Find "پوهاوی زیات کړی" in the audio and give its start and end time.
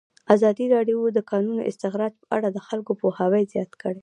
3.01-3.99